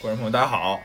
[0.00, 0.80] 观众朋友，大家好，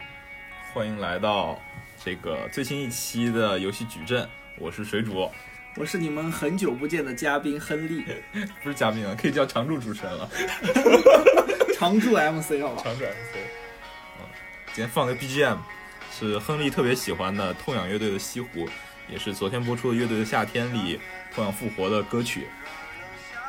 [0.73, 1.57] 欢迎来到
[2.03, 4.27] 这个最新一期的游戏矩阵，
[4.59, 5.31] 我是水煮，
[5.77, 8.03] 我是你们很久不见的嘉宾亨利，
[8.61, 10.29] 不是嘉宾啊，可以叫常驻主持人了，
[11.79, 12.81] 常驻 MC 好吧？
[12.83, 13.37] 常驻 MC。
[14.19, 14.25] 嗯，
[14.73, 15.59] 今天放个 BGM
[16.11, 18.67] 是亨利特别喜欢的痛仰乐队的《西湖》，
[19.07, 20.99] 也是昨天播出的《乐队的夏天》里
[21.33, 22.49] 痛仰复活的歌曲。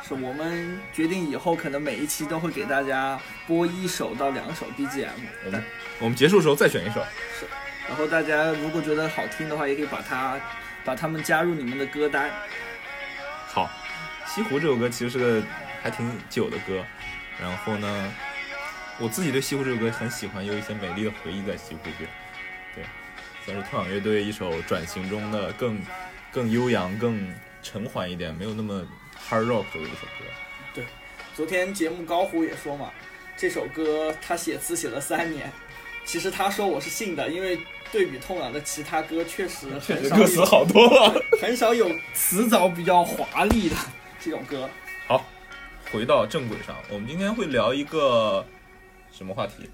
[0.07, 5.09] 是我们决定以后可能每一期都会给大家播一首到两首 BGM，
[5.45, 5.63] 我们
[5.99, 7.05] 我们结束的时候再选一首。
[7.37, 7.45] 是，
[7.89, 10.39] 然后大家如果觉得好听的话，也可以把它
[10.85, 12.31] 把它们加入你们的歌单。
[13.47, 13.69] 好，
[14.33, 15.45] 《西湖》这首歌其实是个
[15.83, 16.85] 还挺久的歌，
[17.41, 18.13] 然后呢，
[18.99, 22.09] 我自己对《西湖》这首歌很喜欢，有一些美丽的回忆在《西湖》边。
[22.73, 22.85] 对，
[23.45, 25.81] 算是痛仰乐队一首转型中的更
[26.31, 27.29] 更悠扬、更
[27.61, 28.87] 沉缓一点，没有那么。
[29.29, 30.23] Hard rock 的一首歌，
[30.73, 30.85] 对，
[31.35, 32.93] 昨天节目高虎也说嘛，
[33.35, 35.51] 这首歌他写词写了三年，
[36.05, 37.59] 其实他说我是信的，因为
[37.91, 43.75] 对比痛仰的其他歌，确实确实歌词好多了，很少有词藻比较华丽的
[44.17, 44.69] 这种歌。
[45.09, 45.25] 好，
[45.91, 48.45] 回到正轨上，我们今天会聊一个
[49.11, 49.69] 什么话题？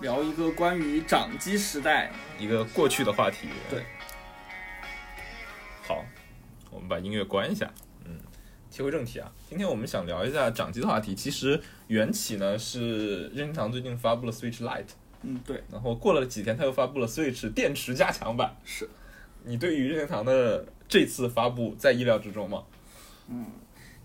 [0.00, 3.50] 聊一个关于掌机时代一个过去的话题。
[3.70, 3.84] 对，
[5.86, 6.04] 好，
[6.72, 7.70] 我们把音乐关一下。
[8.70, 11.12] 切回正题啊，今天我们想聊一下掌机的话题。
[11.12, 18.56] 其实缘起呢是任天堂最近发布了 Switch Lite，嗯对，然后过了几天他又发布了 Switch 电池加强版。
[18.64, 18.88] 是，
[19.42, 22.62] 你对于任天堂的这次发布在意料之中吗？
[23.28, 23.46] 嗯，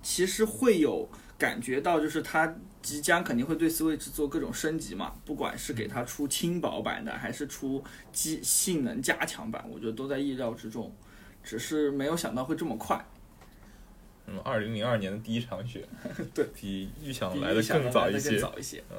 [0.02, 1.08] 其实会有
[1.38, 10.92] 感觉到，就是它即将肯定会对 Switch 做各种升级嘛，不管是给它出轻薄版的，还是出机性能加强版，我觉得都在意料之中，
[11.44, 13.06] 只是没有想到会这么快。
[14.28, 15.88] 嗯，二零零二年的第一场雪，
[16.34, 18.40] 对，比预想来的更早一些。
[18.40, 18.84] 早一些。
[18.92, 18.98] 嗯，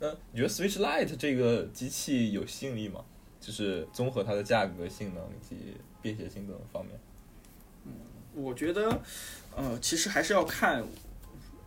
[0.00, 3.04] 那你觉得 Switch Lite 这个机器有吸引力吗？
[3.40, 6.98] 就是综合它的价格、性能以及便携性等方面。
[7.84, 7.92] 嗯，
[8.34, 9.00] 我觉得，
[9.54, 10.82] 呃，其实还是要看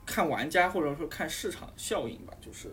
[0.06, 2.34] 看玩家或者说看市场效应吧。
[2.42, 2.70] 就是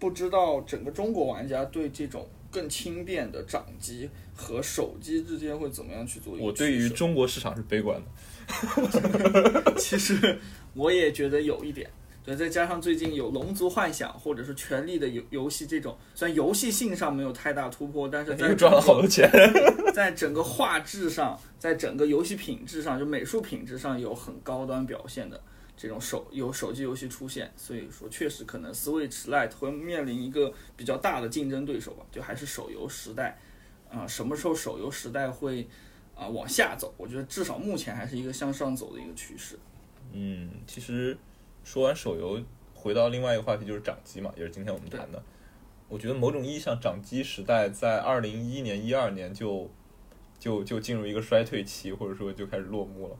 [0.00, 6.34] 不知道整个中国玩家对这种更轻便的掌机和手机之间会怎么样去做。
[6.38, 9.74] 我对于中国市场是悲观的。
[9.78, 10.38] 其实
[10.74, 11.88] 我也觉得有一点，
[12.24, 19.30] 对，再加上最近有《龙族幻想》或者是《权力的游游戏》这种，虽然游戏性上没有太大突破，但是在赚了好多钱，
[19.94, 25.40] 在整个画质上，在整个游戏品质上，就美术品质上有很高端表现的
[25.80, 33.38] 这种手有手机游戏出现，所以说确实可能 Switch Lite 会面临一个比较大的竞争对手吧，就还是手游时代
[33.90, 35.66] 啊，什么时候手游时代会？
[36.12, 39.58] 啊，往下走，我觉得至少目前还是一个向上走的一个趋势。
[40.12, 41.16] 嗯，其实
[41.64, 42.38] 说完手游，
[42.74, 45.22] 回到另外一个话题就是掌机嘛，也是今天我们谈的。
[45.88, 49.70] 我觉得某种意义上，掌机时代在二零一一年、一二年就
[50.38, 53.16] 就就进入一个衰退期，或者说就开始落幕了。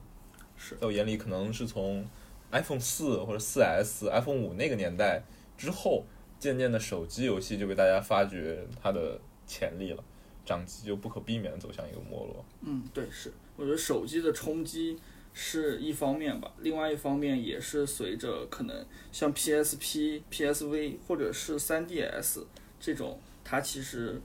[0.55, 2.05] 是在我眼里，可能是从
[2.51, 5.23] iPhone 四或者四 S、iPhone 五那个年代
[5.57, 6.05] 之后，
[6.39, 10.03] 渐渐的手机游戏就被大家发掘它的潜力了。
[10.43, 12.43] 掌机就不可避免走向一个没落。
[12.61, 14.97] 嗯，对，是，我觉得手机的冲击
[15.33, 22.43] 是一方面吧，另外一方面也是随着可能像 PSP、PSV 或者是 3DS
[22.79, 24.19] 这种，它其实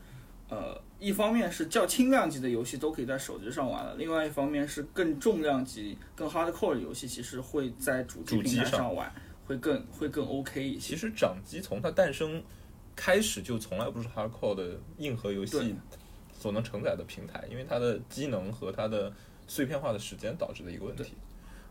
[0.49, 9.13] 呃，一方面是较轻量级的游戏都可以在手机上玩了，另外一方面是更重量级、更 hardcore 的游戏，其实会在主机平台上玩，
[9.47, 10.95] 会更会更 OK 一些。
[10.95, 12.43] 其实掌机从它诞生
[12.95, 15.75] 开始就从来不是 hardcore 的硬核游戏。
[16.39, 19.11] 所能承载的平台，因为它的机能和它的
[19.47, 21.15] 碎片化的时间导致的一个问题。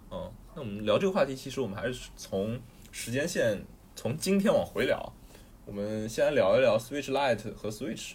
[0.10, 2.60] 嗯，那我们聊这个话题，其实我们还是从
[2.92, 3.64] 时间线
[3.96, 5.14] 从今天往回聊。
[5.68, 8.14] 我们先来聊一聊 Switch Lite 和 Switch。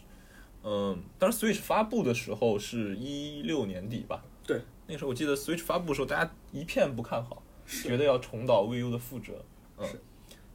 [0.62, 4.22] 嗯，当时 Switch 发布的时候是一六年底吧？
[4.46, 9.44] 对，那时候我记得 Switch 发布的时候，大家一片不看好，觉得要重蹈 VU 的覆辙。
[9.78, 9.86] 嗯，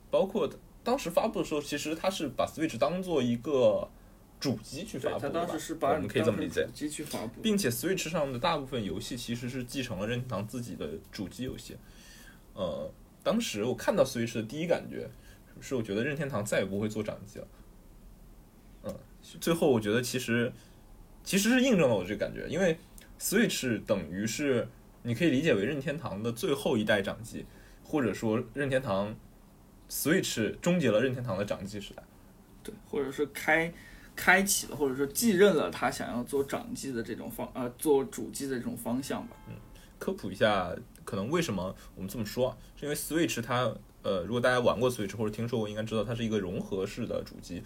[0.10, 0.50] 包括
[0.84, 3.90] 当时发布的时候，其实它是把 Switch 当做一个。
[4.38, 5.30] 主机去发布
[5.80, 6.66] 吧，我们可以这么理解。
[6.66, 11.78] 主机去发布，并且 Switch 上的大部分游戏其实是继承了任天堂自己的主机游戏。
[12.54, 12.92] 呃，
[13.24, 15.10] 当时我看到 Switch 的第一感觉
[15.62, 17.48] 是，我觉得任天堂再也不会做掌机了。
[19.33, 20.51] 嗯，最后我觉得其实
[21.24, 22.77] 其实是印证了我这个感觉，因为
[23.19, 24.68] Switch 等于是
[25.04, 27.45] 你可以理解为任天堂的最后一代掌机，
[27.83, 29.16] 或者说任天堂
[29.89, 32.04] Switch 终结了任天堂的掌机时代。
[32.63, 33.74] 对，或者是开。
[34.18, 39.36] 开启了，或者说继任了他想要做掌机的这种方，呃，做主机的这种方向吧。
[39.50, 39.54] 嗯，
[40.00, 40.74] 科普一下，
[41.04, 43.69] 可能为什么我们这么说，是因为 Switch 它，
[44.04, 47.62] 呃，如果大家玩过 Switch 或者听说过，应该知道它是一个融合式的主机，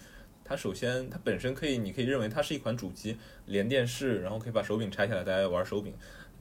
[0.50, 3.16] 它首先它本身可以，你可以认为它是一款主机，
[3.46, 5.94] 连电视，然后可以把手柄拆下来，大家玩手柄。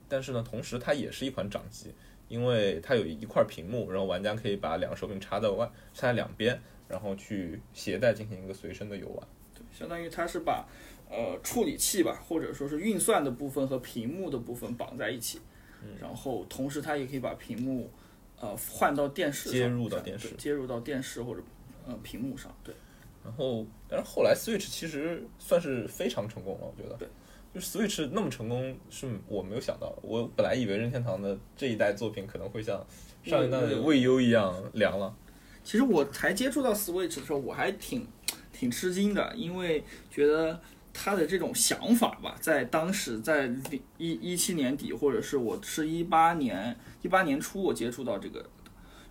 [0.08, 1.94] 但是呢，同时它也是一款掌机，
[2.28, 5.64] 因为它有一块屏幕，然后玩家可以把两个手柄插在外，
[5.94, 9.28] 插在两边，然后去携带进行一个随身的游玩。
[9.54, 10.68] 对，相当于它是把
[11.08, 15.40] 呃处理器吧，或者说是运算的部分和屏幕的部分绑在一起，
[15.84, 17.92] 嗯然后同时它也可以把屏幕
[18.42, 21.44] 呃换到电视上，接入到电视接入到电视或者
[21.86, 22.74] 呃屏幕上，对。
[23.24, 26.96] 然后，但是后来 Switch 其实算是非常成功了，我觉得。
[26.96, 27.08] 对。
[27.52, 29.96] 就是 Switch 那么成功，是我没有想到的。
[30.04, 32.86] 我本来以为任天堂的这一代作品可能会像
[33.24, 35.12] 上一代的 Wii U 一样凉了。
[35.64, 38.06] 其实我才接触到 Switch 的时候，我还挺
[38.54, 40.62] 挺吃惊的，因为觉得
[40.94, 43.52] 他的这种想法吧，在当时在
[43.98, 48.46] 一一七年底，或者是我是一八年一八年初我接触到这个，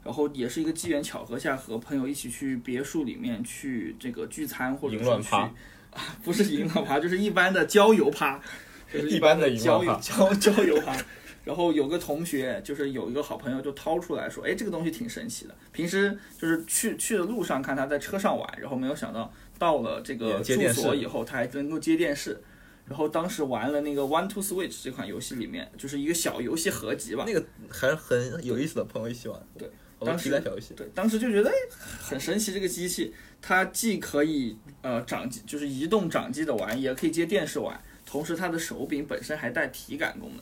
[0.08, 5.52] 然后也是一个机缘巧合下和朋友一起去别墅里面去这个聚餐，或者去啊，
[6.24, 8.40] 不是淫乱趴，就是一般的郊游趴，
[8.90, 10.96] 就是一般的的郊游郊郊游趴。
[11.44, 15.54] 然后有个同学，就是有一个好朋友就掏出来说，哎，这个东西挺神奇的。
[15.72, 22.40] 平时就是去去的路上看他在车上玩，然后没有想到到了这个住所以后，他还能够接电视。
[22.86, 27.24] 然后当时玩了那个 One to Switch 这款游戏里面，就是一个小游戏合集吧。
[27.26, 29.38] 那个还是很有意思的，朋友一起玩。
[29.58, 29.70] 对，
[30.06, 30.74] 当时小游戏。
[30.74, 31.54] 对，当时就觉得哎
[32.00, 40.40] 很神奇，这个机器它既可以呃掌机，就是移动掌机的玩，也可以接电视玩，同时它的手柄本身还带体感功能，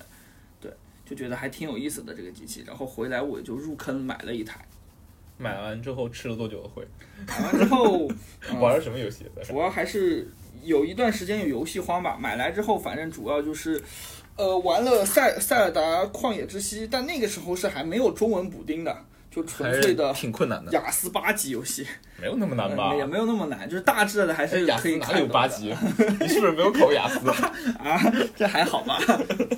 [0.61, 0.71] 对，
[1.05, 2.65] 就觉得还挺有意思的这个机器。
[2.67, 4.65] 然后回来我就入坑买了一台，
[5.39, 6.87] 买完之后吃了多久的灰？
[7.27, 8.09] 买完之后、
[8.49, 9.25] 呃玩了什么游戏？
[9.45, 10.29] 主要还是
[10.63, 12.17] 有一段时间有游戏荒吧。
[12.21, 13.83] 买来之后，反正主要就是，
[14.37, 19.05] 呃，玩了塞塞尔达旷野之息，但那个时候是还没有中文补丁的，
[19.37, 21.87] 就纯粹的挺困难的，雅思八级游戏，
[22.19, 22.97] 没有那么难吧呃？
[22.97, 25.75] 也没有那么难，就是大致的还哎是可以雅思哪里有八级？
[26.19, 27.19] 你是不是没有考雅思？
[27.79, 28.01] 啊？
[28.35, 28.99] 这还好吧？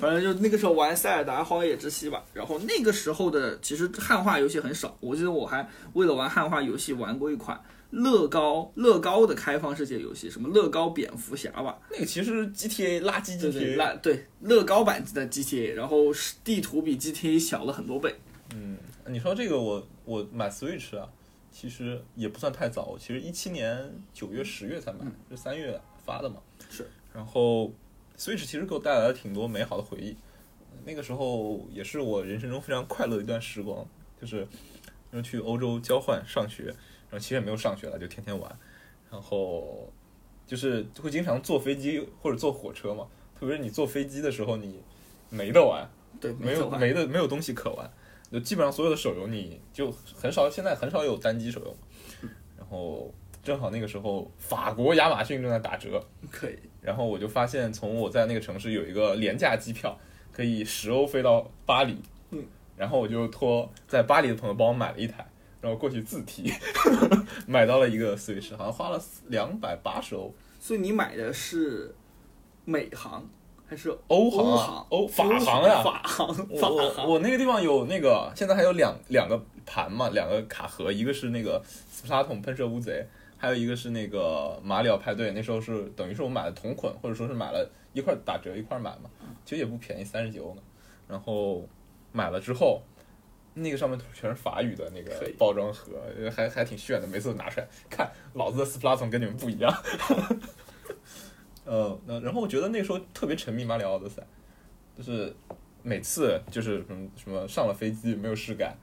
[0.01, 2.21] 反正就那个时候玩塞尔达荒野之息吧。
[2.33, 7.59] 然后那个时候的其实汉化游戏很少，我记得我还为了玩汉化游戏玩过一款。
[7.91, 18.13] 乐高乐高的开放世界游戏，什么乐高蝙蝠侠吧，那个其实 GTA 垃圾对对，GTA，那对乐高版的 GTA，然后是地图比 GTA 小了很多倍。
[19.09, 21.09] 嗯，你说这个我我买 Switch 啊，
[21.51, 26.37] 其实也不算太早，其实一七年九月十月才买，是三月发的嘛。
[26.69, 26.87] 是。
[27.13, 27.71] 然后
[28.17, 30.15] Switch 其实给我带来了挺多美好的回忆，
[30.85, 33.85] 那个时候也是我人生中非常快乐的一段时光，
[34.21, 34.39] 就是
[35.11, 38.59] 然后去欧洲交换上学，然后其实也没有上学了，就天天玩，
[39.09, 39.91] 然后
[40.45, 43.07] 就是会经常坐飞机或者坐火车嘛，
[43.39, 44.79] 特别是你坐飞机的时候，你
[45.29, 45.89] 没得玩。
[46.21, 47.89] 对，没有没的没有东西可玩，
[48.31, 51.75] 就基本上所有的手游你就很少，现在很少有单机手游。
[52.57, 56.57] 然后正好那个时候法国亚马逊正在打折， 可以。
[56.81, 59.97] 然后我就发现从我在那个城市有一个廉价机票，
[60.31, 61.97] 可以十欧飞到巴黎。
[62.31, 62.45] 嗯，
[62.77, 65.27] 然后我就托在巴黎的朋友帮我买了一台，
[65.61, 66.53] 然后过去自提，
[67.47, 70.33] 买到了一个 Switch，好像花了两百八十欧。
[70.59, 71.95] 所以你买的是
[72.65, 73.27] 美航
[73.69, 74.83] 还是欧航啊？
[74.89, 77.07] 欧法欧航呀法航，我法我航。
[77.07, 83.05] 我那个地方有那个，现在还有两两个盘嘛，两个卡盒，一个是那个斯普拉桶喷射乌贼，
[83.37, 85.31] 还有一个是那个马里奥派对。
[85.33, 89.09] 那时候是等于是我买的同捆，或者说是买了一块打折一块买嘛，
[89.45, 90.61] 其实也不便宜，三十九欧呢。
[91.07, 91.63] 然后
[92.11, 92.81] 买了之后，
[93.53, 95.91] 那个上面全是法语的那个包装盒，
[96.35, 99.71] 还还挺炫的，每次都拿出来看，老子的斯普拉桶跟你们不一样。
[101.69, 104.23] 呃，那然后我觉得那时候特别沉迷马里奥奥德赛，
[104.97, 105.31] 就是
[105.83, 108.75] 每次就是什么什么上了飞机没有事干，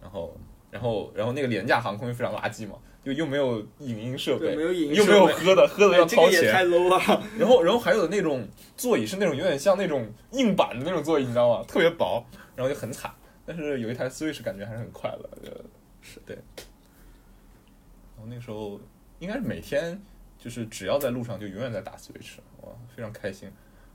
[0.00, 0.36] 然后
[0.68, 7.22] 然后然后那个廉价航空又非常垃圾嘛，就又没有影音设备，没有影音又没有喝的，喝的要掏钱，个太 low 了。
[7.38, 8.44] 然后然后还有那种
[8.76, 11.64] 座椅是那种有点像那种硬板的那种座椅，你知道吗？
[11.68, 13.08] 特别薄，然后就很惨。
[13.46, 15.50] 但是有一台 Switch 感觉还是很快乐，就
[16.00, 16.36] 是对。
[18.16, 18.80] 然后那个时候
[19.20, 20.00] 应该是每天
[20.42, 23.48] 就是只要在路上就永远在打 Switch，哇，非常开心。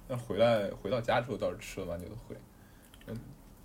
[0.07, 2.35] 但回来回到家之后倒是吃了蛮久的灰。
[3.07, 3.19] 嗯，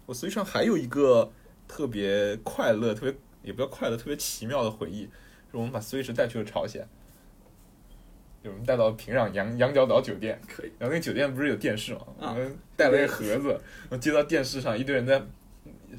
[0.06, 1.30] 我 Switch 上还有一个
[1.68, 5.02] 特别快乐、特别也不叫快乐、特别奇妙的回忆，
[5.48, 6.84] 是我们把 Switch 带去了朝鲜。
[8.42, 10.72] 有人带到平壤羊羊角岛酒店，可以。
[10.76, 13.50] 然后那个酒店不是有电视嘛，啊我们带了一个盒子，
[13.82, 15.22] 然后接到电视上，一堆人在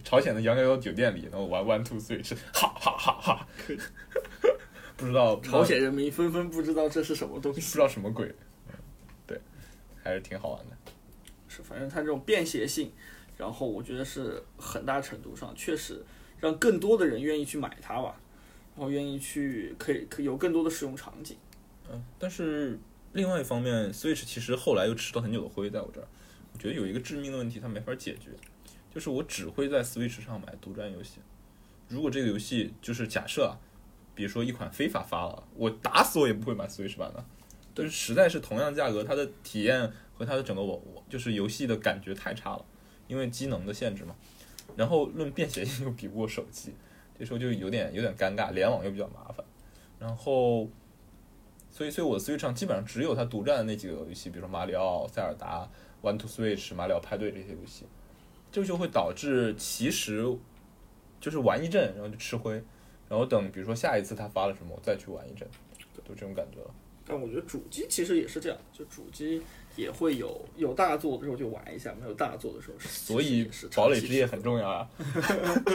[0.04, 3.48] 朝鲜的羊角岛酒店里，然后玩 One Two 是哈哈哈哈，
[4.98, 7.66] 不知道 朝鲜人民纷纷不知道这是什么东西不。
[7.68, 8.28] 知道什么鬼，
[8.70, 8.74] 嗯
[9.26, 9.40] 对，
[10.04, 10.78] 还是挺好玩的。
[11.48, 12.92] 是，反正它这种便携性，
[13.38, 16.04] 然后我觉得是很大程度上确实
[16.40, 18.20] 让更多的人愿意去买它吧，
[18.76, 21.38] 然后愿意去可以可以有更多的使用场景。
[21.92, 22.80] 嗯，但是
[23.12, 26.08] 另外一方面，Switch 其实后来又吃了很久的灰，在我这儿，
[26.54, 28.30] 我觉得有一个致命的问题，它没法解决，
[28.94, 31.20] 就是我只会在 Switch 上买独占游戏。
[31.90, 33.54] 如果这个游戏就是假设啊，
[34.16, 37.24] 比如说一款非法发了，我打死我也不会买 Switch 版的。
[37.76, 42.64] 就是实在是同样价格，它的体验和它的整个我我就是游戏的感觉太差了，
[43.08, 44.16] 因为机能的限制嘛。
[44.76, 46.74] 然后论便携性又比不过手机，
[47.18, 49.44] 这时候就有点有点尴尬，联网又比较麻烦。
[50.00, 50.68] 然后，
[51.72, 55.68] 所以所以我的 Switch 上基本上只有它独占的那几个游戏，比如说马里奥、塞尔达、
[56.02, 57.86] One to Switch、马里奥派对这些游戏，
[58.52, 60.24] 这就会导致其实
[61.20, 62.64] 就是玩一阵，然后就吃灰，
[63.10, 65.48] 然后等比如说下一次他发了什么，我再去玩一阵，
[66.06, 66.74] 就这种感觉了。
[67.06, 69.42] 但我觉得主机其实也是这样，就主机
[69.76, 72.88] 也会有有大作的时候就玩一下，没有大作的时候是。
[72.88, 74.90] 所以堡垒之夜很重要啊。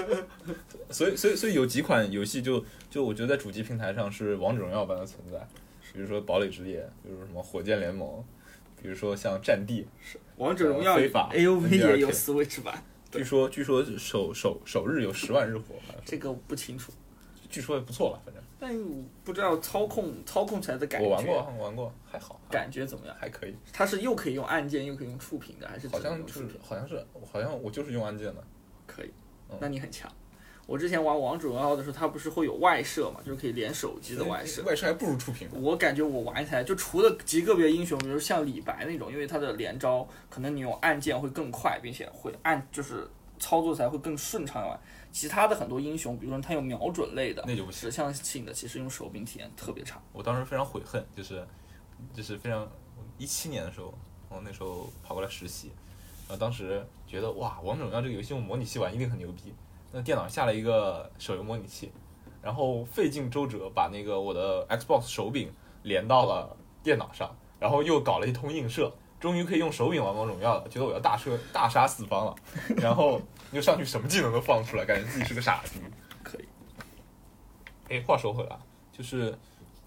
[0.90, 5.38] 所以所以所以有几款游戏就就我觉得在主机平台上是王者荣耀般的存在，
[5.92, 8.24] 比如说堡垒之夜，比如说什么火箭联盟，
[8.80, 9.86] 比如说像战地，
[10.38, 12.82] 王者荣耀非法 A O V 也有 Switch 版，
[13.12, 15.74] 据说据说首首首日有十万日活，
[16.06, 16.90] 这个不清楚，
[17.48, 18.76] 据说也不错吧，反正但
[19.24, 21.06] 不知道操控操控起来的感觉。
[21.06, 23.16] 我玩过，我玩过，还好，感觉怎么样？
[23.18, 28.44] 还可以，它是又可以用按键又可以用触屏的，还是好像就是好像是好像我就是用按键的，
[28.86, 29.10] 可以
[29.48, 29.56] 嗯？
[29.60, 30.10] 那你很强。
[30.66, 34.62] 我之前玩王者荣耀的时候，它不是会有外设嘛，就是可以连手机的外设。
[34.64, 35.48] 外设还不如触屏。
[35.54, 44.78] 我感觉我玩起来，就除了极个别英雄，比如像李白那种，因为他的连招可能你用按键会更快，并且会按就是操作起来会更顺畅以外，
[45.10, 50.00] 其他的很多英雄，比如说他有瞄准类的、那就不行指向性的，其实用手柄体验特别差。
[50.12, 51.46] 我当时非常悔恨，就是
[52.12, 52.68] 就是非常
[53.16, 53.92] 一七年的时候，
[54.28, 55.72] 我那时候跑过来实习，
[56.28, 59.54] 然后当时觉得哇，王者荣耀这个游戏用模拟器玩一定很牛逼。
[59.90, 61.90] 那电脑下了一个手游模拟器，
[62.42, 65.50] 然后费尽周折把那个我的 Xbox 手柄
[65.82, 72.36] 连到了电脑上，然后又搞了一通映射，终于可以用手柄玩王者荣耀了，觉得我要大杀大杀四方了，
[72.76, 73.20] 然后
[73.52, 75.80] 又上去什么技能都放出来，感觉自己是个傻逼。
[76.22, 76.44] 可以，
[77.88, 78.58] 哎，话说回来，
[78.92, 79.36] 就是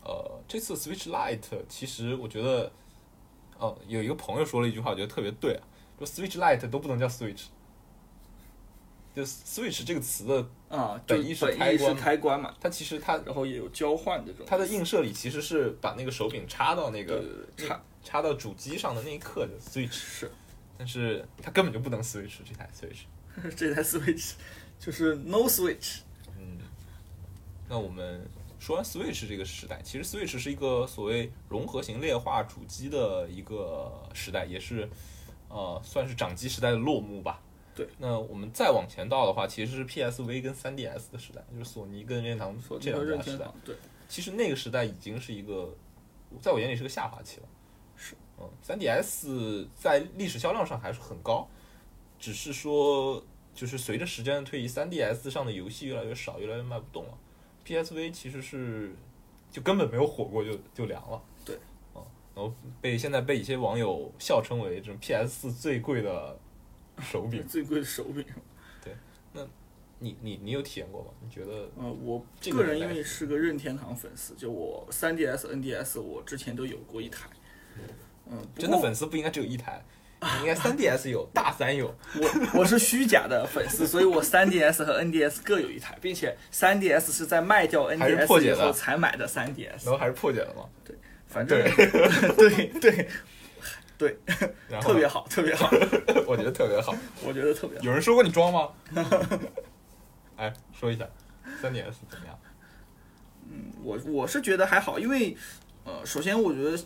[0.04, 2.72] 呃，这次 Switch Lite 其实我觉得，
[3.60, 5.64] 呃，有一个朋友说了一句话，我觉得特别对啊，
[5.98, 7.44] 说 Switch Lite 都不能叫 Switch，
[9.14, 10.36] 就 Switch 这个词的，
[10.70, 14.46] 啊，就本意是开关开关嘛，它其实它然后也有交换这种。
[14.48, 17.22] 它的映射里其实是把那个手柄插到那个
[17.58, 20.32] 插插到主机上的那一刻的 Switch，是
[20.78, 23.04] 但是它根本就不能 Switch 这台 Switch。
[23.56, 24.34] 这台 Switch
[24.80, 26.00] 就是 No Switch，
[26.40, 26.60] 嗯，
[27.70, 28.26] 那我们
[28.60, 34.90] 说完 Switch 这个时代，其实 Switch 是一个所谓融合型劣化主机的一个时代，也是
[35.50, 37.42] 呃算是掌机时代的落幕吧。
[37.74, 43.46] 对，那我们再往前倒的话，其实是 PSV 跟 3DS 的时代，就是索尼跟任天堂这两家时代。
[43.64, 43.76] 对，
[44.10, 45.74] 其实那个时代已经是一个，
[46.42, 47.48] 在我眼里是个下滑期了。
[47.96, 51.48] 是，嗯，3DS 在历史销量上还是很高，
[52.20, 53.24] 只是说
[53.54, 57.18] 就是随着时间的推移，3DS 上的游戏越来越少，越来越卖不动了。
[57.66, 58.94] PSV 其实是
[59.50, 61.22] 就根本没有火过就就凉了。
[61.46, 61.56] 对，
[61.96, 62.04] 嗯，
[62.36, 66.38] 然后被现在被一些网友笑称为这种 PS 4最贵的
[67.02, 67.46] 手柄。
[67.48, 68.24] 最贵的手柄。
[68.84, 68.96] 对，
[69.34, 69.42] 那
[70.00, 71.10] 你你你有体验过吗？
[71.22, 77.28] 你觉得呃，我个个人因为是个任天堂粉丝，就我 3DS、NDS 我之前都有过一台。
[78.30, 79.84] 嗯，真的粉丝不应该只有一台？
[80.22, 81.88] 你应该 3DS 有，大三有。
[82.16, 89.86] 我我是虚假的粉丝，所以我 3DS 和 NDS 各有一台，并且 3DS 是在卖掉还是破 NDS 解的以后才买的 3DS 然。
[89.86, 90.70] 后还是破解了嘛？
[91.28, 91.88] 反正对
[92.36, 93.08] 对 对，
[94.70, 95.70] 然后特别好，特别好，
[96.28, 96.96] 我觉得特别好。
[97.26, 97.84] 我觉得特别好。
[97.84, 98.70] 有人说过你装吗？
[100.38, 101.08] 哎，说一下
[101.62, 102.40] ，3DS 怎么样？
[103.50, 105.36] 嗯我我是觉得还好，因为
[105.84, 106.78] 呃，首先我觉得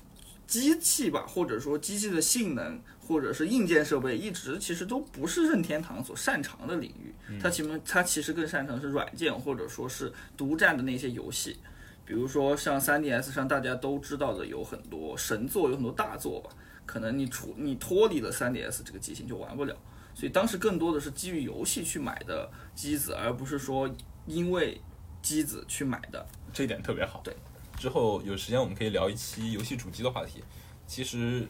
[0.47, 7.13] 机器吧，或者说机器的性能，或者是硬件设备，一直其实都不是任天堂所擅长的领域。
[7.39, 11.57] 它其实它其实更擅长是软件，或者说是独占的那些游戏。
[12.05, 16.49] 比如说像 3DS 上大家都知道的有很多神作，有很多大作吧，
[16.85, 19.75] 可能你出你脱离了 3DS 这个机型就玩不了。
[20.13, 23.89] 所以当时更多的是基于游戏去买的机子，而不是说
[24.25, 24.79] 因为
[25.21, 26.25] 机子去买的。
[26.53, 27.19] 这一点特别好。
[27.21, 27.35] 对，
[27.77, 30.41] 之后有时间我们可以聊一期游戏主机的话题。
[30.87, 31.45] 其实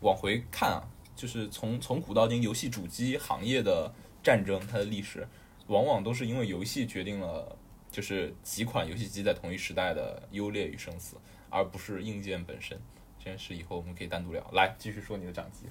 [0.00, 0.80] 往回看啊，
[1.14, 5.28] 就是从从古到今，游戏主机行业的战争，它的历史，
[5.66, 7.58] 往往都是因为游戏决定了，
[7.90, 11.16] 就是几款游戏机在同一时代的优劣与生死，
[11.50, 12.80] 而不是硬件本身。
[13.26, 14.40] 这件事以后我们可以单独聊。
[14.52, 15.66] 来，继续说你的掌机。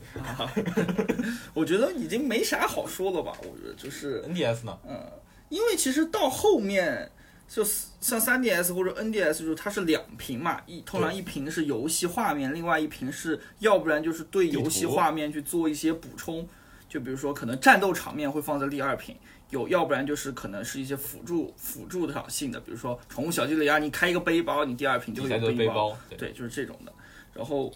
[1.56, 3.32] 我觉得已经没啥好说了吧？
[3.44, 4.78] 我觉得就是，NDS 呢？
[4.86, 5.02] 嗯
[5.48, 7.10] 因为其实到后面
[7.48, 16.46] 就是像 3DS 或者 NDS，就是它是两屏嘛，一通常一屏是游戏画面，另外一屏是要不然就是对游戏画面去做一些补充，
[16.90, 19.16] 就比如说可能战斗场面会放在第二屏，
[19.52, 26.92] 有要不然就是可能是一些辅助辅助的性的，比如说宠物小精灵啊，你开一个背包，你第二屏就会有背包，对，对，就是这种的。
[27.36, 27.72] 然后，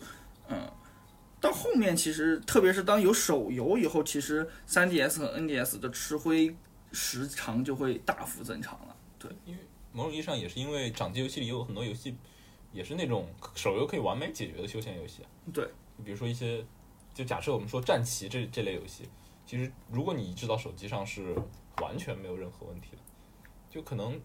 [0.48, 0.72] 嗯，
[1.40, 6.56] 到后面其实，特别是当有手游以后，其实 3DS 和 NDS 的吃灰
[6.92, 8.96] 时长就会大幅增长了。
[9.20, 9.60] 对，因为
[9.92, 12.16] 某种意义上也是因为掌机游戏里有很多游戏
[12.72, 15.24] 也是那种手游可以完美解决的休闲游戏，
[15.54, 15.68] 对，
[16.06, 16.66] 比如说一些，
[17.14, 19.10] 就假设我们说战棋这这类游戏，
[19.46, 21.36] 其实如果你移植到手机上是
[21.82, 22.98] 完全没有任何问题的，
[23.70, 24.20] 就可能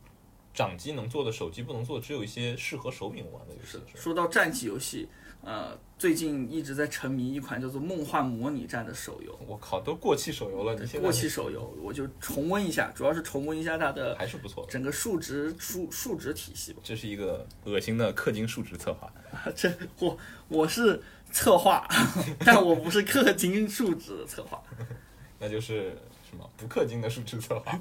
[0.54, 3.78] 掌机能做的手机不能做，只有一些适合手柄玩的游戏。
[3.94, 5.08] 说到战棋游戏，
[5.42, 14.70] 呃，最近一直在沉迷一款叫做《梦幻模拟战》的手游，我靠，都过气手游了，你现在过气手游，我就重温一下，主要是重温一下它的还是不错的。
[14.70, 16.80] 整个数值数数值体系吧。
[16.84, 19.12] 这是一个恶心的氪金数值策划，
[19.56, 21.84] 这我我是策划，
[22.46, 24.62] 但我不是氪金数值的策划。
[25.40, 25.98] 那就是
[26.30, 27.80] 什么不氪金的数值策划。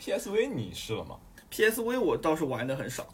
[0.00, 1.18] PSV 你试了吗？
[1.50, 3.06] PSV 我倒是玩的很少，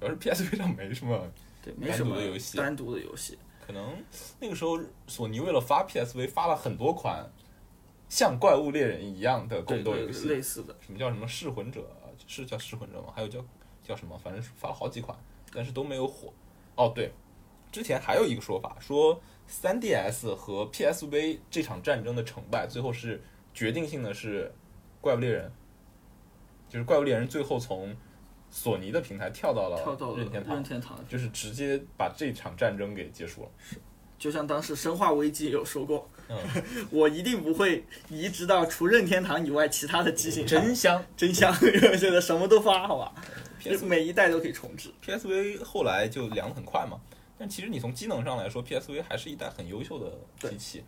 [0.00, 1.30] 主要是 PSV 上没什么，
[1.62, 3.38] 对，没什么单独的游戏单独的游戏。
[3.66, 3.96] 可能
[4.40, 7.24] 那个时候索尼为了发 PSV 发了很多款
[8.08, 11.88] 像怪物猎人一样的宫斗游戏，类似的，什么叫什么噬魂者，
[12.26, 13.12] 是叫噬魂者吗？
[13.14, 13.44] 还有叫
[13.86, 14.18] 叫什么？
[14.18, 15.16] 反正发了好几款，
[15.54, 16.32] 但是都没有火。
[16.74, 17.12] 哦，对，
[17.70, 23.22] 之前还有一个说法，说 3DS 和 PSV 这场战争的成败，最后是
[23.54, 24.52] 决定性的是
[25.00, 25.52] 怪物猎人，
[26.70, 27.94] 就是怪物猎人最后从
[28.50, 33.48] 索尼的平台跳到了跳到了任天堂任，天堂，就是直接把这场战争给结束了。
[33.58, 33.76] 是
[34.18, 36.36] 就像当时《生化危机》也有说过， 嗯
[36.90, 40.62] 我一定不会移植到除任天堂以外其他的机型上。
[40.62, 41.52] 真香 真香，
[41.98, 43.14] 现在什么都发，好吧
[43.58, 44.90] ？！PS 每一代都可以重置。
[45.04, 47.00] PSV 后来就凉得很快嘛，
[47.38, 50.84] 但其实你从机能上来说，PSV 还是一代很优秀的机器。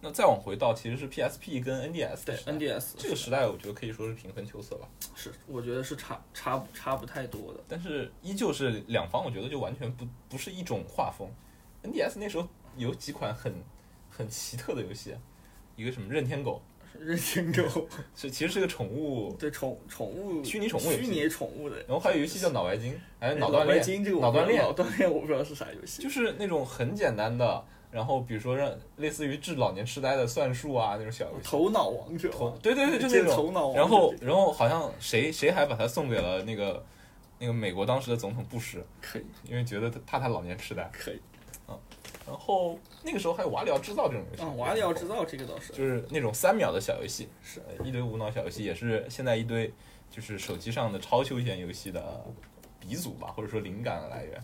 [0.00, 4.88] 嗯，那再往回到其实是 PSP 跟 NDS 对 NDS 这个时代，我觉得可以说是平分秋色吧。
[5.14, 7.60] 是，我觉得是差差不差不太多的。
[7.68, 11.28] 但是依旧是两方，我觉得就完全不不是一种画风。
[11.82, 13.54] NDS 那时候有几款很
[14.10, 15.14] 很奇特的游戏，
[15.76, 16.60] 一个什么任天狗，
[16.98, 26.02] 任天狗 是其实是个宠物， 对宠宠物虚拟宠物虚拟宠物的，然后还有游戏叫脑白金，还有脑脑锻炼，脑锻炼脑锻炼我不知道是啥游戏。
[26.02, 31.44] 就是那种很简单的，然后比如说让类似于治老年痴呆的算术啊那种小游戏。
[31.44, 32.30] 头脑王者。
[32.30, 33.34] 头，对对对，就那种。
[33.34, 33.80] 头脑王者。
[33.80, 36.84] 然后然后好像谁谁还把它送给了那个
[37.38, 39.26] 那个美国当时的总统布什，可以。
[39.44, 40.88] 因为觉得他怕他老年痴呆。
[40.92, 41.20] 可以。
[42.26, 45.72] 然后那个时候还有瓦里奥制造这种游戏，啊，瓦里奥制造这个倒是。
[45.72, 47.60] 就是那种三秒的小游戏，是。
[47.66, 49.72] 呃一堆无脑小游戏，也是现在一堆
[50.08, 52.24] 就是手机上的超休闲游戏的
[52.78, 54.40] 鼻祖吧，或者说灵感的来源。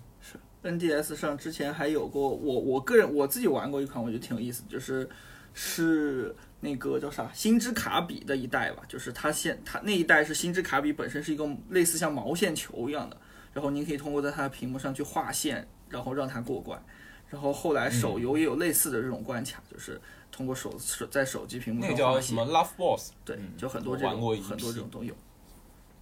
[0.66, 5.09] NDS 上之前还有过，我我个人我自己玩过一款，我觉得挺有意思，就是
[5.55, 13.16] 是那个叫啥星之卡比的一代吧，就是它现它那一代是星之卡比本身是一个类似像毛线球一样的，
[13.52, 16.83] 然后您可以通过在它的屏幕上去画线，然后让它过关。
[17.29, 20.00] 然后后来手游也有类似的这种关卡，就是
[20.31, 25.12] 通过手手在手机屏幕那上叫什么，Love Boss，对嗯，就很多这种很多这种都有，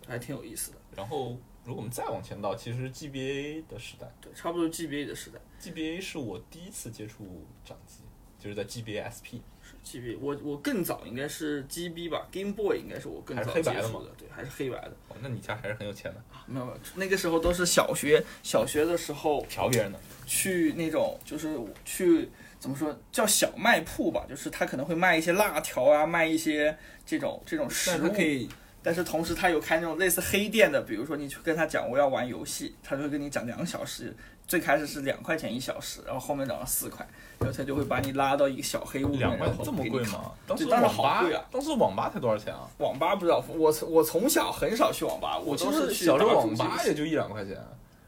[0.06, 0.76] 还挺有意思的。
[0.94, 5.38] 然后如果我们再往前倒，其实 GBA 的时代对，差不多 GBA 的时代。
[5.60, 8.00] ，GBA 是我第一次接触掌机，
[8.38, 9.40] 就是在 GBA SP。
[9.82, 14.92] GB，我我更早应该是 GB 吧，Game Boy 应该是我更还早接触的，对，还是黑白的。
[15.08, 19.98] 哦，那你家还是很有钱的，没有没有，那个时候都是小学小学的时候嫖别人的。
[20.26, 28.48] 去那种就是去怎么说叫小卖铺吧，就是他可能会卖一些辣条啊，卖一些这种这种食物可以
[28.84, 34.14] 但是同时他有开那种类似黑店的，比如说你去跟他讲我要玩游戏，他就会跟你讲两小时，
[34.46, 37.04] 最开始是两块钱一小时，然后后面涨到四块，
[37.38, 40.30] 然后他就会把你拉到一个小黑屋里面，这么贵吗？
[40.46, 42.68] 当时网吧好贵啊，当时网吧才多少钱啊？
[42.76, 47.56] 网吧不知道，我从我从小很少去网吧，我都是去实小时候网吧也就一两块钱，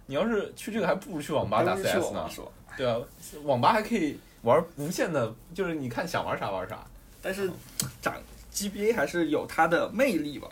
[0.05, 2.29] 你要是去这个，还不如去网吧打 CS 呢。
[2.77, 2.99] 对啊，
[3.45, 6.87] 网吧还可以玩无限的，就是你看想玩啥玩啥。
[7.23, 7.51] 但是
[8.03, 8.15] 长
[8.53, 10.47] GBA 还是有它的魅力吧。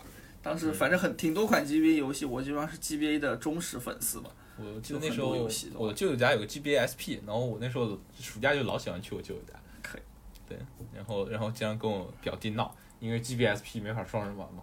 [0.44, 4.30] 当时反正很挺多款 GBA 游戏，我基本上是 GBA 的忠实粉丝吧。
[4.59, 9.59] 我记得那时候多游戏都我舅舅家有个 GBA SP，然后我那时候暑假就老喜欢去我舅舅家。
[9.83, 10.02] 可以。
[10.46, 10.59] 对，
[10.94, 14.62] 然后然后经常跟我表弟闹，因为 GBA SP 没法双人玩嘛。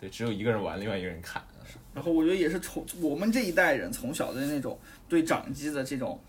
[0.00, 1.42] 对，只有一个人玩，另外一个人看。
[1.94, 6.20] 然后我觉得也是从我们这一代人从小的那种对掌机的这种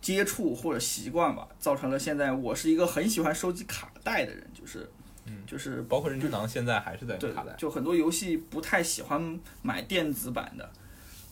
[0.00, 4.90] 接触或者习惯吧，造成了现在我是一个很喜欢收集卡带的人，就是
[5.26, 10.70] 嗯就是包括任天堂现在还是在卡带，就很多游戏不太喜欢买电子版的，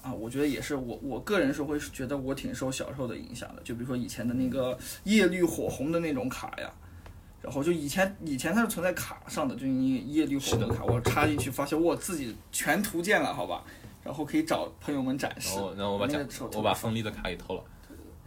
[0.02, 3.62] 啊，我觉得也是我我个人是会觉得我挺受小时候的影响的。
[3.62, 6.70] 就比如说以前的那个叶绿火红的那种卡呀，
[7.42, 13.64] 然后就以前以前它是存在卡上的，就你叶绿火红的卡，我插进去发现我自己全图鉴了，好吧，
[14.02, 15.62] 然后可以找朋友们展示然。
[15.62, 16.06] 后然后我把
[16.56, 17.64] 我把锋利的卡给偷了，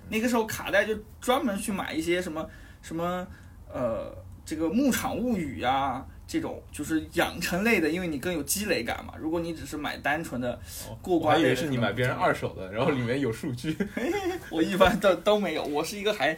[0.10, 2.47] 那个时候卡带就专门去买一些什么
[2.82, 3.25] 什么
[3.73, 4.13] 呃
[4.46, 9.16] 这个牧场物语呀、这种就是养成类的，因为你更有积累感嘛。
[9.20, 10.54] 如果你只是买单纯的
[10.88, 13.76] 哦过我还以为是你买别人二手的，然后里面有数据，
[14.52, 16.38] 我一般都都没有，我是一个还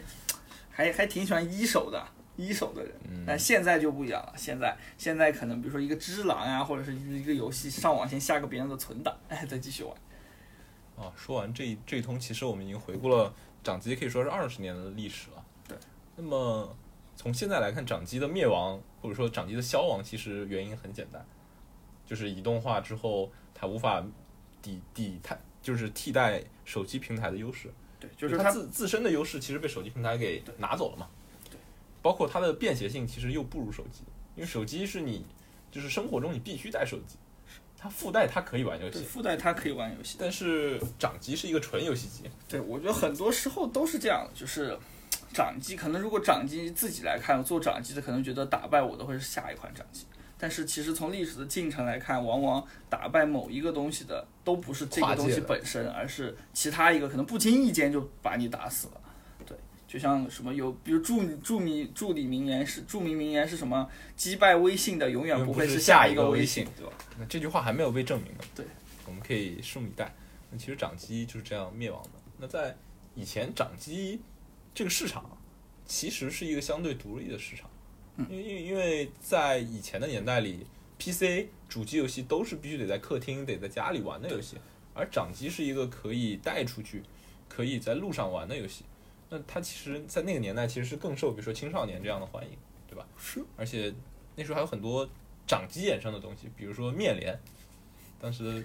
[0.70, 2.02] 还还挺喜欢一手的
[2.36, 2.92] 一手的人。
[3.10, 9.94] 嗯但现在就不一样了，现在现在可能比如说一个只狼呀，或者是一个游戏上网先下个别人的存档， 哎，再继续玩。
[10.96, 15.44] 啊，说完这这一通，其实我们已经回顾了掌机可以说是二十年的历史了。
[15.68, 15.76] 对。
[16.16, 16.74] 那么
[17.18, 21.26] 从现在来看，掌机的灭亡或者说掌机的消亡，其实原因很简单，
[22.06, 24.00] 就是移动化之后，它无法
[24.62, 27.68] 抵抵它就是替代手机平台的优势。
[27.98, 31.08] 对，就是它它自自身的优势其实被手机平台给拿走了嘛。
[31.50, 31.58] 对。
[32.00, 34.04] 包括它的便携性其实又不如手机，
[34.36, 35.26] 因为手机是你
[35.72, 37.16] 就是生活中你必须带手机，
[37.76, 40.16] 它附带它可以玩游戏，附带它可以玩游戏。
[40.20, 42.30] 但是掌机是一个纯游戏机。
[42.48, 44.78] 对，我觉得很多时候都是这样，就是
[45.32, 50.06] 掌机可能如果掌机自己来看，做掌机的可能觉得打败我的会是下一款掌机，
[50.38, 59.00] 但是其实从历史的进程来看，往往打败某一个东西的都不是这个东西本身，而是其他一个可能不经意间就把你打死了。
[59.46, 63.88] 对，就像什么有，比如著著名著理名言是著名名言是什么？
[64.16, 66.92] 击败微信的永远不会是下下一个微信信，对吧？
[67.18, 68.44] 那这句话还没有被证明呢。
[68.54, 68.64] 对，
[69.06, 70.12] 我们可以拭目以待。
[70.50, 72.10] 那其实掌机就是这样灭亡的。
[72.38, 72.74] 那在
[73.14, 74.20] 以前，掌机
[74.78, 75.36] 这个市场
[75.84, 77.68] 其实是一个相对独立的市场，
[78.16, 80.64] 嗯因为因为因为在以前的年代里
[81.00, 84.56] ，PC 主机游戏都是必须得在客厅、得在家里玩的游戏，
[84.94, 87.02] 而掌机是一个可以带出去、
[87.48, 88.84] 可以在路上玩的游戏。
[89.28, 93.04] 那它其实，在那个年代其实是更受，比如说青少年这样的欢迎，对吧？
[93.16, 93.44] 是。
[93.56, 93.92] 而且
[94.36, 95.10] 那时候还有很多
[95.44, 97.36] 掌机衍生的东西，比如说面联，
[98.20, 98.64] 当时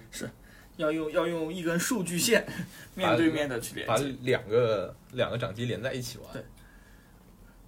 [0.76, 2.46] 要用要用一根数据线
[2.94, 4.14] 面对面的去连把接。
[4.22, 6.32] 两个两个掌机连在一起玩。
[6.32, 6.42] 对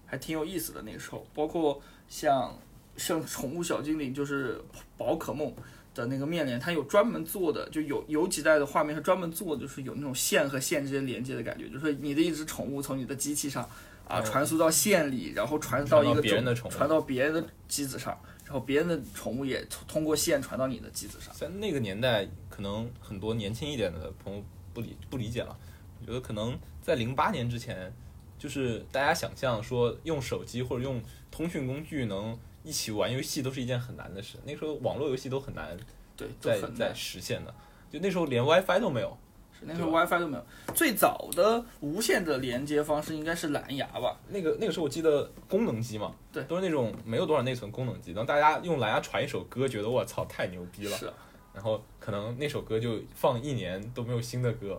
[0.08, 2.56] 还挺有意思的那个时候，包括像
[2.96, 4.60] 像宠物小精灵，就是
[4.96, 5.52] 宝可梦
[5.94, 13.64] 的那个面连，它有专门做的，就有有几代的画面是专门做，就是有那种线和线之间连接的感觉，就是你的一只宠物从你的机器上
[14.06, 21.34] 啊哦传输到线里，然后传到一传到个别人的宠物传到别人的机子上，然后别人的宠物也通通过线传到你的机子上。
[21.34, 24.42] 在那个年代，可能很多年轻一点的朋友
[24.72, 25.54] 不理不理解了。
[26.00, 27.92] 我觉得可能在零八年之前，
[28.38, 34.38] 就是大家想象说用手机或者用通讯工具能一起玩游戏，都是一件很难的事。
[34.44, 35.76] 那时候网络游戏都很难
[36.16, 36.94] 对，都在在很难。
[36.94, 37.54] 实现的，
[37.90, 39.14] 就那时候连 WiFi 都没有。
[39.58, 44.20] 是那时候 WiFi 都没有，最早的无线的连接方式应该是蓝牙吧？
[44.28, 51.14] 那个那个时候我记得功能机嘛，对都是那种没有多少内存功能机，然后大家用蓝牙传一首歌，觉得我操太牛逼了，是啊，
[51.56, 54.78] 然后可能那首歌就放一年都没有新的歌，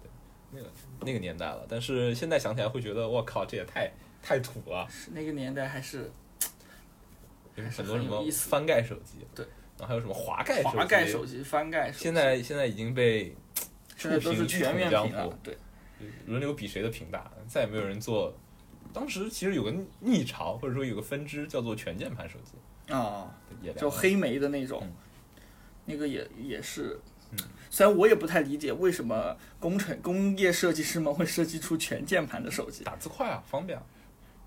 [0.00, 0.08] 对，
[0.52, 1.66] 那个那个年代了。
[1.68, 3.90] 但是现在想起来会觉得，我靠，这也太
[4.22, 6.08] 太土了，是那个年代还是
[7.56, 9.44] 有很多什么翻盖手机，对，
[9.76, 13.34] 然后还有什么滑盖滑盖手手机、翻盖手机，现在现在已经被
[13.96, 15.58] 现在都是全面屏了对，
[16.26, 18.32] 轮流比谁的屏大，再也没有人做。
[18.92, 24.78] 当时其实有个逆潮，或者说有个分支叫做全键盘手机，啊，也就黑莓的那种。
[24.84, 24.92] 嗯，
[25.84, 26.98] 那个也也是
[27.30, 27.38] 嗯。
[27.70, 33.84] 虽然我也不太理解为什么工程工业设计师们会设计出全键盘的手机，打字快啊，方便啊，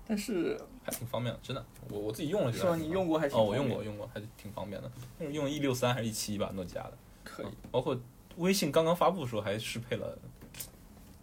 [0.06, 1.64] 但是还挺方便的，真的。
[1.90, 2.70] 我我自己用了觉得是吧？
[2.70, 2.88] 还挺方便。
[2.88, 4.90] 你用过还挺哦，我用过，用过，还是挺方便的。
[5.32, 6.92] 用了 E 六三还是一七一吧，诺基亚的。
[7.24, 8.00] 可以嗯，包括
[8.36, 10.16] 微信刚刚发布的时候，还适配了，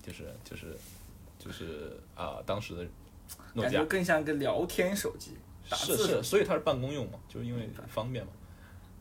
[0.05, 0.77] 就是就是
[1.39, 2.85] 就是啊、当时的
[3.53, 5.37] 诺基亚感觉更像一个聊天手机，
[5.69, 8.33] 打是是，字手机所以它是办公用嘛，就是因为方便嘛。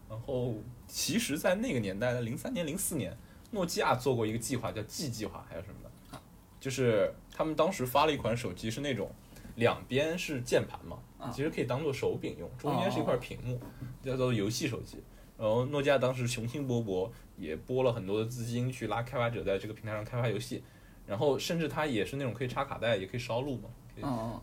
[0.09, 0.55] 然后
[0.95, 3.17] 其实，在那个年代，的零三年、零四年，
[3.51, 6.21] 诺基亚做过一个计划，叫 G 计划，还有什么的，
[6.61, 9.11] 就是他们当时发了一款手机，是那种
[9.55, 13.59] 两边是键盘嘛，啊其实可以当做手柄用，中间是一块屏幕，
[14.05, 14.99] 叫做游戏手机。
[15.39, 20.63] 然后诺基亚当时雄心勃勃，也拨了很多的资金去拉开发者在这个平台上开发游戏，
[21.07, 23.71] 然后甚至它也是那种可以插卡带，也可以烧录嘛，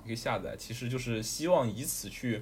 [0.03, 2.41] 可以下载，其实就是希望以此去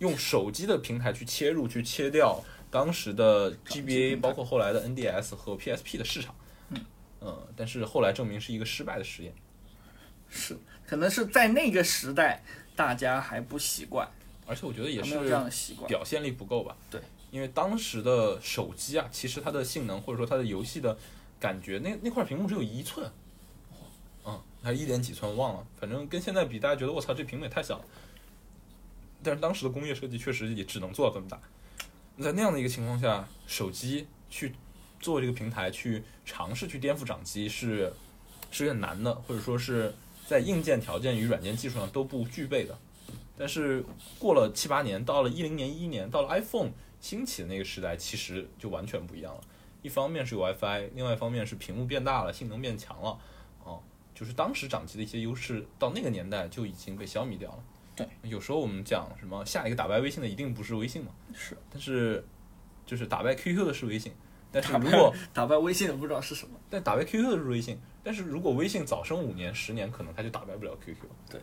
[0.00, 6.34] 用手机的平台去切入，去切掉当时的 GBA，包括后来的 NDS 和 PSP 的市场。
[7.20, 9.34] 嗯但是后来证明是一个失败的实验。
[10.28, 12.40] 是，可能是在那个时代
[12.76, 14.08] 大家还不习惯，
[14.46, 15.88] 而且我觉得也是这样是的习惯。
[15.88, 16.76] 表现力不够吧？
[16.88, 17.00] 对，
[17.32, 20.96] 因为当时的手机啊，其实它的性能或者说它的游戏的
[21.40, 23.10] 感觉，那那块屏幕只有一寸，
[24.24, 27.84] 嗯，还是一点几寸忘了，反正跟现在比，大家觉得我操这屏幕也太小了。
[29.24, 31.40] 但是当时的工业设计确实也只能做到这么大。
[32.20, 34.52] 在那样的一个情况下，手机去
[34.98, 37.92] 做这个平台去尝试去颠覆掌机是
[38.50, 39.94] 是有点难的，或者说是
[40.26, 42.76] 在硬件条件与软件技术上都不具备的。
[43.36, 43.84] 但是
[44.18, 49.40] 过了七八年，到了一零年、一一年，到了 iPhone 兴起的那个时代，其实就完全不一样了。
[49.80, 53.16] 一方面是有 WiFi，另外一方面是屏幕变大了，性能变强了，
[53.62, 53.80] 哦，
[54.12, 57.62] 就是当时掌机的一些优势，到那个年代就已经被消弭掉了。
[57.98, 62.24] 对，有时候我们讲什么下一个打败微信的一定不是微信嘛，是但是
[62.86, 64.12] 就是打败 QQ 的是微信，
[64.50, 66.58] 但是如果打败微信的不知道是什么。
[66.70, 70.96] 但打败 QQ 的是微信，但是如果微信早生五年、十年，可能它就打败不了 QQ。
[71.28, 71.40] 对，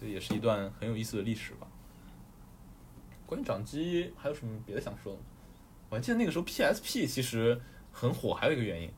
[0.00, 1.66] 这也是一段很有意思的历史吧。
[3.26, 5.24] 关于掌机还有什么别的想说的吗？
[5.90, 7.60] 我还记得那个时候 PSP 其实
[7.92, 8.90] 很火，还有一个原因，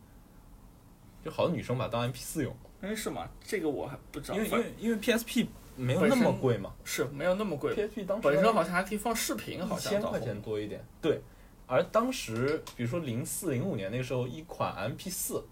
[1.25, 3.29] 就好多女生把它当 MP 四用，哎，是吗？
[3.42, 4.37] 这个我还不知道。
[4.37, 10.85] 因为因为因为 PSP 没有那么贵嘛是没有那么贵，，PSP 当时本身好像还可以放视频，好像千块钱多一点。
[11.00, 11.20] 对，
[11.66, 15.42] 而当时比如说零四零五年那个时候，一款 MP 四，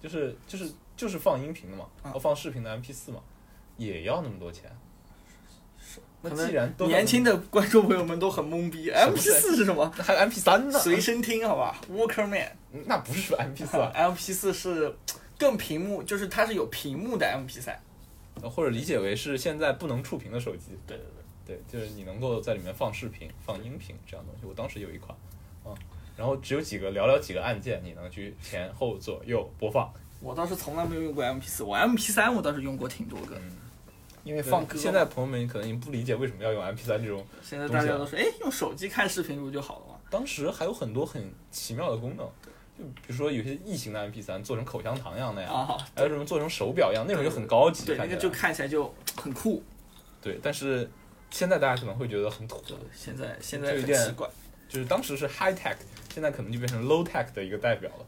[0.00, 3.20] 就是就是就是放音频的嘛，啊放视频的 MP 四嘛，
[3.76, 4.70] 也要那么多钱。
[6.20, 9.88] 那可能既然都年轻的观众朋友们都很懵逼， MP 四是什么？
[9.96, 10.78] 还有 MP 三呢？
[10.78, 12.50] 随身听，好吧，Walkman。
[12.86, 14.92] 那不是 MP 四啊， MP 四是
[15.38, 17.80] 更屏幕，就是它是有屏幕的 MP 三。
[18.40, 20.72] 或者理解为是现在不能触屏的手机。
[20.86, 21.06] 对对
[21.46, 24.46] 对，对，就是你能够在里面放视频、放音频这样东西。
[24.46, 25.16] 我当时有一款，
[25.64, 25.72] 啊，
[26.16, 29.90] 然后只有几个寥寥几个按键，你能去前后左右播放。
[30.20, 33.52] 我倒是从来没有用过 MP 四，我 MP 三我倒是用过挺多个，嗯
[34.24, 34.76] 因为放歌。
[34.76, 39.94] 现在朋友们可能已经不理解为什么要用 MP 三这种现在大家都说，哎，用手机看视频不就好了吗？
[40.10, 42.28] 当时还有很多很奇妙的功能，
[42.78, 49.62] 就比如说有些异形的 MP 3做成口香糖一样那样，啊，还有什么做成手表一样，那种就很高级，对，那个就看起来就很酷。
[50.22, 50.38] 对。
[50.40, 50.88] 但是
[51.30, 54.28] 现在大家可能会觉得很土，对，现在现在有点很奇怪。
[54.68, 55.76] 就是当时是 high tech，
[56.12, 58.06] 现在可能就变成 low tech 的一个代表了。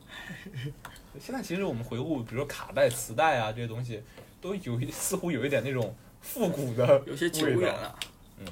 [1.19, 4.03] 现在其实我们回顾，比如说卡带、磁带啊这些东西，
[4.43, 7.99] 都有一似乎有一点那种复古的有些久远了。
[8.39, 8.47] 嗯，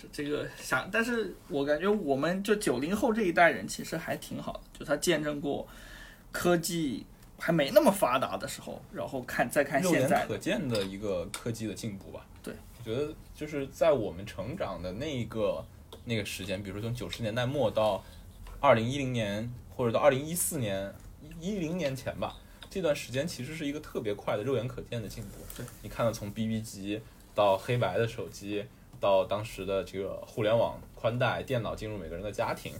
[0.00, 5.66] 是这个想，但是我感觉我们就九零后这一代人其实还挺好的，就他见证过
[6.32, 7.04] 科技
[7.38, 12.26] 还没那么发达的时候，然后看再看现在可见的一个科技的进步吧。
[12.42, 15.62] 对，我觉得就是在我们成长的那一个
[16.06, 18.02] 那个时间，比如说从九十年代末到
[18.60, 20.94] 二零一零年，或者到二零一四年
[21.38, 22.36] 一零年前吧，
[22.70, 25.30] 这段时间其实是一个特别快的肉眼可见的进步。
[25.56, 27.00] 对，你看到从 BB 机
[27.34, 28.64] 到黑白的手机，
[29.00, 32.72] 到当时的这个互联网宽带、电脑进入每个人的家庭，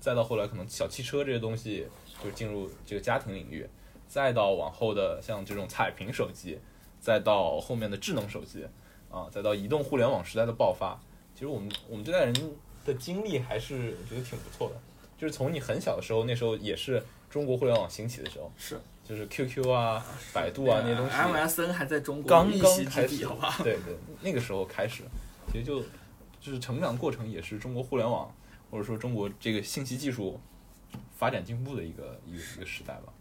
[0.00, 1.86] 再到后来可能小汽车这些东西
[2.22, 3.66] 就进入这个家庭领域，
[4.08, 6.58] 再到往后的像这种彩屏手机，
[7.00, 8.66] 再到后面的智能手机，
[9.10, 11.00] 啊，再到移动互联网时代的爆发，
[11.34, 12.34] 其实我们我们这代人
[12.84, 14.74] 的经历还是我觉得挺不错的。
[15.16, 25.02] 就是从你很小的时候，那时候也是中国互联网兴起的时候，是就是 QQ 啊、百度啊那些东西 MSN 还在中国刚刚开始，好吧？，对对，那个时候开始，
[25.52, 25.80] 其实就
[26.40, 28.32] 就是成长过程也是中国互联网
[28.70, 30.40] 或者说中国这个信息技术
[31.16, 33.12] 发展进步的一个一个一个时代吧。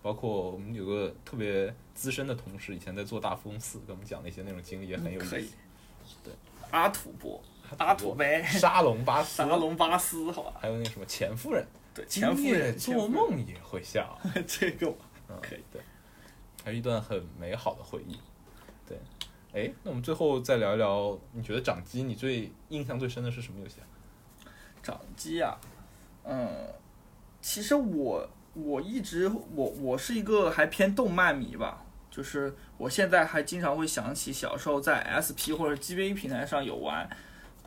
[0.00, 5.46] 包括我们有个特别资深的同事，以前在做大富翁四，跟我们讲的一些那种经历也很有意思。。
[6.22, 6.32] 对，
[6.70, 7.42] 阿土伯、
[7.78, 10.54] 阿土呗，沙龙巴斯，沙龙巴斯，好吧？
[10.60, 14.16] 还有那个什么钱夫人，对，钱夫人做，梦也会笑。
[14.46, 14.86] 这个
[15.28, 15.82] 嗯，可以对，
[16.64, 18.16] 还是一段很美好的回忆。
[19.52, 23.86] 对，哎，那我们最后再聊一聊，你觉得掌机你最印象最深的是什么游戏啊？
[24.82, 25.58] 掌机啊，
[26.24, 26.48] 嗯，
[27.40, 37.08] 其实我我一直我我是一个还偏动漫迷吧，就是我现在还经常会想起小时候在 SP 或者 GV 平台上有玩，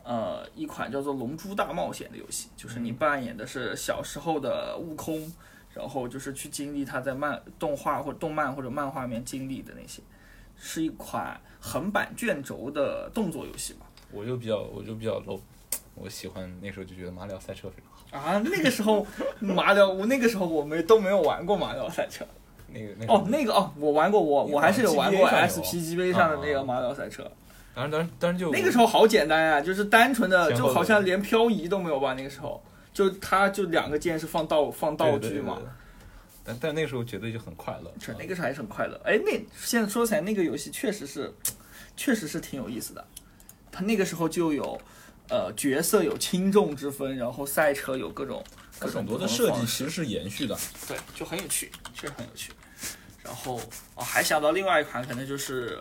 [0.02, 5.32] 呃，一款叫做《龙珠大冒险》的游戏，就是你扮演的是小时候的悟空，
[5.74, 10.02] 然后就是去经历他在漫动画或动漫或者漫画里面经历的那些，
[10.64, 13.80] 是一款横版卷轴的动作游戏吧。
[14.12, 15.40] 我就比较，我就比较 low，
[15.96, 18.30] 我喜欢那时候就觉得马里奥赛车非常好。
[18.30, 19.04] 啊，那个时候
[19.40, 22.24] 马里奥，我那个时候我们都没有玩过马里奥赛车。
[22.72, 27.28] 那个那个哦，那个哦，我玩过，我我还是有玩过有 SPGB 上的那个啊马里奥赛车。
[27.74, 32.14] 当然当然当然就那个时候好简单啊，就是单纯的，就好像连漂移都没有吧？
[32.14, 35.54] 那个时候，就它就两个键是放道放道具嘛。。
[35.54, 35.81] 对对对对
[36.44, 37.92] 但但那个时候觉得就很快乐。
[38.00, 39.00] 是那个时候还是很快乐。
[39.04, 41.32] 哎，那现在说起来，那个游戏确实是，
[41.96, 43.06] 确实是挺有意思的。
[43.70, 44.80] 它那个时候就有，
[45.28, 48.44] 呃角色有轻重之分，然后赛车有各种
[48.78, 50.58] 各种很多的设计其实是延续的。
[50.86, 52.52] 对，就很有趣，确实很有趣。
[53.22, 53.60] 然后
[53.94, 55.78] 哦，还想到另外一款，可能就是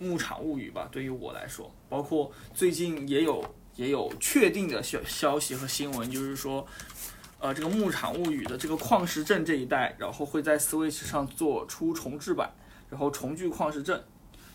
[0.04, 0.86] 《牧场物语》吧。
[0.92, 3.42] 对于我来说，包括最近也有
[3.74, 6.64] 也有确定的消消息和新闻，就是说，
[7.44, 12.50] 呃，这个《牧场物语》的这个矿石镇这一代，然后会在 Switch 上做出重置版，
[12.88, 14.02] 然后重聚矿石镇，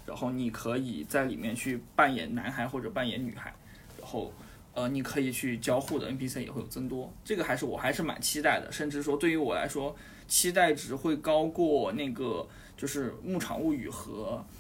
[0.08, 3.54] 然后你可以在里面去扮演男孩或者扮演女孩，
[4.00, 4.34] 然后。
[4.76, 9.94] 呃，你可以去交互的 NPC 也会有增多，这个还是我还是蛮期待的，甚至说对于我来说，
[10.28, 12.48] 期待值会高过那个
[12.78, 14.42] 就是《牧场物语》和《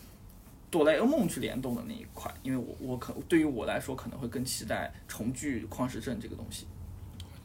[0.69, 6.65] 哆啦 A 梦》去联动的那一款，因为我我可对于我来说可能会更期待重聚矿石镇这个东西。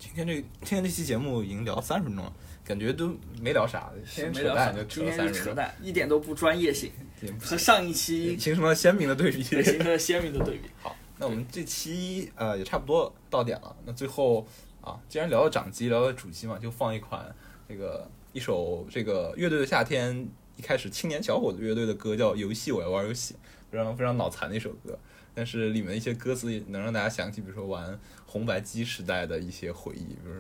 [0.04, 6.92] 今天这今天这期节目已经聊三十分钟了，感觉都没聊啥，先没聊啥扯淡就扯今天了分钟，是扯淡，一点都不专业性，
[7.40, 9.42] 和上一期形成了鲜明的对比。
[9.42, 10.68] 形成了鲜明的对比。
[10.82, 13.74] 好，那我们这期呃也差不多到点了。
[13.86, 14.46] 那最后
[14.82, 17.34] 啊，既然聊到掌机，聊到主机嘛，就放一款
[17.66, 23.34] 这个一首这个乐队的夏天一开始青年小伙子乐队的歌，叫《游戏我要玩游戏》，
[23.72, 24.98] 非常非常脑残的一首歌。
[25.34, 30.34] 但是里面的一些歌词也能让大家想起，比如说玩红白机时代的一些回忆，比如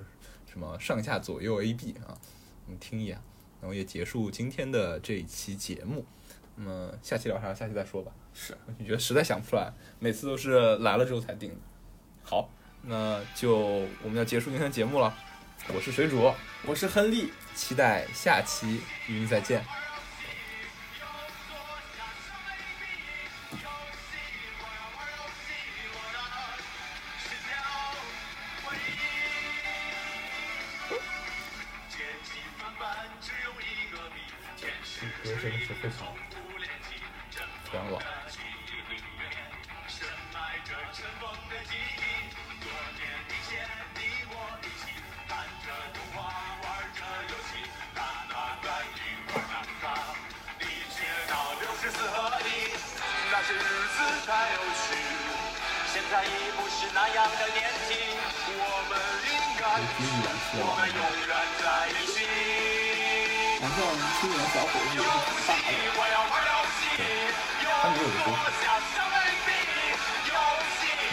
[0.46, 2.16] 什么上下左右 A B 啊，
[2.66, 3.18] 我们听一眼，
[3.60, 6.04] 然后也结束今天的这一期节目。
[6.56, 7.52] 那么下期聊啥？
[7.52, 8.12] 下期再说吧。
[8.32, 11.52] 是，你觉得实在想不出来，每次都是来了之后才定。
[12.22, 12.48] 好，
[12.82, 13.56] 那就
[14.02, 15.12] 我们要结束今天的节目了。
[15.74, 16.32] 我是水煮，
[16.66, 19.83] 我是亨利，期待下期与你再见。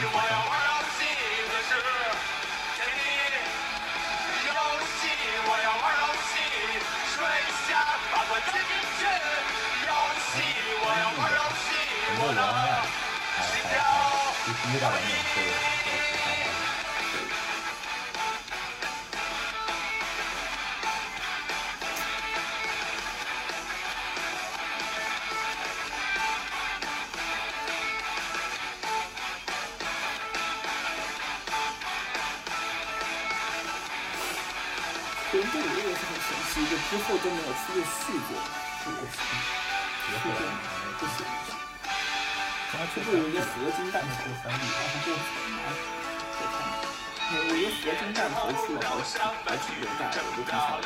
[0.03, 0.41] 我玩
[12.33, 12.81] 爱，
[13.35, 13.81] 还还还
[14.45, 16.20] 就第一大版本做的
[36.31, 38.39] 也是很神奇，就之后都没有出过续作，
[38.81, 39.19] 是不是？
[40.07, 40.39] 别后来
[40.97, 41.27] 不行，
[42.71, 45.61] 他这个有一个合金弹头，三 D，然后就很难
[47.33, 50.83] 我一个合金弹头出了好几好几个弹，我都挺想的。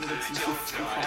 [0.00, 0.46] 那个机器浮
[0.78, 1.06] 夸了。